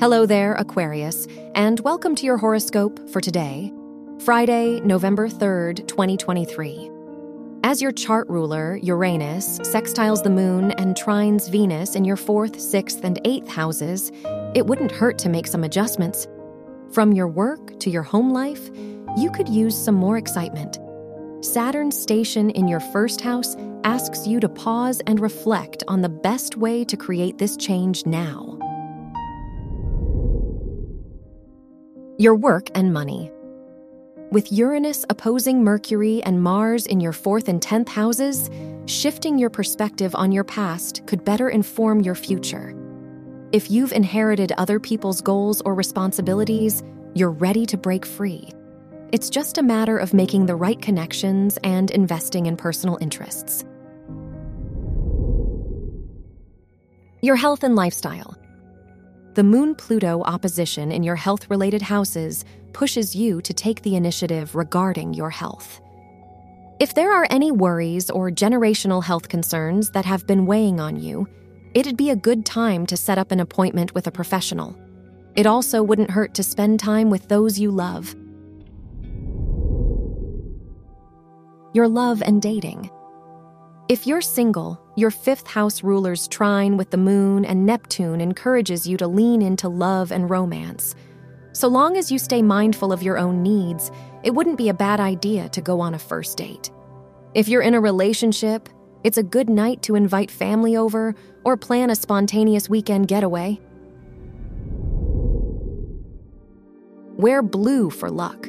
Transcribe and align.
Hello 0.00 0.24
there, 0.24 0.54
Aquarius, 0.54 1.26
and 1.54 1.78
welcome 1.80 2.14
to 2.14 2.24
your 2.24 2.38
horoscope 2.38 3.06
for 3.10 3.20
today, 3.20 3.70
Friday, 4.24 4.80
November 4.80 5.28
3rd, 5.28 5.86
2023. 5.86 6.90
As 7.64 7.82
your 7.82 7.92
chart 7.92 8.26
ruler, 8.30 8.76
Uranus, 8.76 9.58
sextiles 9.58 10.22
the 10.22 10.30
moon 10.30 10.70
and 10.70 10.96
trines 10.96 11.50
Venus 11.50 11.96
in 11.96 12.06
your 12.06 12.16
fourth, 12.16 12.58
sixth, 12.58 13.04
and 13.04 13.20
eighth 13.26 13.46
houses, 13.46 14.10
it 14.54 14.64
wouldn't 14.66 14.90
hurt 14.90 15.18
to 15.18 15.28
make 15.28 15.46
some 15.46 15.64
adjustments. 15.64 16.26
From 16.92 17.12
your 17.12 17.28
work 17.28 17.78
to 17.80 17.90
your 17.90 18.02
home 18.02 18.32
life, 18.32 18.70
you 19.18 19.30
could 19.30 19.50
use 19.50 19.76
some 19.76 19.96
more 19.96 20.16
excitement. 20.16 20.78
Saturn's 21.44 22.00
station 22.00 22.48
in 22.48 22.68
your 22.68 22.80
first 22.80 23.20
house 23.20 23.54
asks 23.84 24.26
you 24.26 24.40
to 24.40 24.48
pause 24.48 25.02
and 25.06 25.20
reflect 25.20 25.84
on 25.88 26.00
the 26.00 26.08
best 26.08 26.56
way 26.56 26.84
to 26.86 26.96
create 26.96 27.36
this 27.36 27.54
change 27.54 28.06
now. 28.06 28.56
Your 32.20 32.34
work 32.34 32.68
and 32.74 32.92
money. 32.92 33.32
With 34.30 34.52
Uranus 34.52 35.06
opposing 35.08 35.64
Mercury 35.64 36.22
and 36.24 36.42
Mars 36.42 36.84
in 36.84 37.00
your 37.00 37.14
fourth 37.14 37.48
and 37.48 37.62
tenth 37.62 37.88
houses, 37.88 38.50
shifting 38.84 39.38
your 39.38 39.48
perspective 39.48 40.14
on 40.14 40.30
your 40.30 40.44
past 40.44 41.06
could 41.06 41.24
better 41.24 41.48
inform 41.48 42.02
your 42.02 42.14
future. 42.14 42.74
If 43.52 43.70
you've 43.70 43.92
inherited 43.92 44.52
other 44.58 44.78
people's 44.78 45.22
goals 45.22 45.62
or 45.62 45.74
responsibilities, 45.74 46.82
you're 47.14 47.30
ready 47.30 47.64
to 47.64 47.78
break 47.78 48.04
free. 48.04 48.50
It's 49.12 49.30
just 49.30 49.56
a 49.56 49.62
matter 49.62 49.96
of 49.96 50.12
making 50.12 50.44
the 50.44 50.56
right 50.56 50.82
connections 50.82 51.58
and 51.64 51.90
investing 51.90 52.44
in 52.44 52.58
personal 52.58 52.98
interests. 53.00 53.64
Your 57.22 57.36
health 57.36 57.64
and 57.64 57.76
lifestyle. 57.76 58.36
The 59.34 59.44
Moon 59.44 59.76
Pluto 59.76 60.22
opposition 60.24 60.90
in 60.90 61.04
your 61.04 61.14
health 61.14 61.48
related 61.50 61.82
houses 61.82 62.44
pushes 62.72 63.14
you 63.14 63.40
to 63.42 63.54
take 63.54 63.80
the 63.82 63.94
initiative 63.94 64.56
regarding 64.56 65.14
your 65.14 65.30
health. 65.30 65.80
If 66.80 66.94
there 66.94 67.12
are 67.12 67.28
any 67.30 67.52
worries 67.52 68.10
or 68.10 68.32
generational 68.32 69.04
health 69.04 69.28
concerns 69.28 69.90
that 69.90 70.04
have 70.04 70.26
been 70.26 70.46
weighing 70.46 70.80
on 70.80 70.96
you, 70.96 71.28
it'd 71.74 71.96
be 71.96 72.10
a 72.10 72.16
good 72.16 72.44
time 72.44 72.86
to 72.86 72.96
set 72.96 73.18
up 73.18 73.30
an 73.30 73.38
appointment 73.38 73.94
with 73.94 74.08
a 74.08 74.10
professional. 74.10 74.76
It 75.36 75.46
also 75.46 75.80
wouldn't 75.80 76.10
hurt 76.10 76.34
to 76.34 76.42
spend 76.42 76.80
time 76.80 77.08
with 77.08 77.28
those 77.28 77.56
you 77.56 77.70
love. 77.70 78.16
Your 81.72 81.86
love 81.86 82.20
and 82.20 82.42
dating. 82.42 82.90
If 83.90 84.06
you're 84.06 84.20
single, 84.20 84.80
your 84.94 85.10
fifth 85.10 85.48
house 85.48 85.82
ruler's 85.82 86.28
trine 86.28 86.76
with 86.76 86.92
the 86.92 86.96
moon 86.96 87.44
and 87.44 87.66
Neptune 87.66 88.20
encourages 88.20 88.86
you 88.86 88.96
to 88.98 89.08
lean 89.08 89.42
into 89.42 89.68
love 89.68 90.12
and 90.12 90.30
romance. 90.30 90.94
So 91.50 91.66
long 91.66 91.96
as 91.96 92.12
you 92.12 92.16
stay 92.16 92.40
mindful 92.40 92.92
of 92.92 93.02
your 93.02 93.18
own 93.18 93.42
needs, 93.42 93.90
it 94.22 94.32
wouldn't 94.32 94.58
be 94.58 94.68
a 94.68 94.74
bad 94.74 95.00
idea 95.00 95.48
to 95.48 95.60
go 95.60 95.80
on 95.80 95.94
a 95.94 95.98
first 95.98 96.38
date. 96.38 96.70
If 97.34 97.48
you're 97.48 97.62
in 97.62 97.74
a 97.74 97.80
relationship, 97.80 98.68
it's 99.02 99.18
a 99.18 99.24
good 99.24 99.50
night 99.50 99.82
to 99.82 99.96
invite 99.96 100.30
family 100.30 100.76
over 100.76 101.16
or 101.44 101.56
plan 101.56 101.90
a 101.90 101.96
spontaneous 101.96 102.68
weekend 102.68 103.08
getaway. 103.08 103.58
Wear 107.16 107.42
blue 107.42 107.90
for 107.90 108.08
luck. 108.08 108.46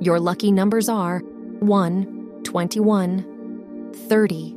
Your 0.00 0.20
lucky 0.20 0.52
numbers 0.52 0.90
are 0.90 1.20
1, 1.60 2.42
21, 2.44 3.92
30, 3.94 4.56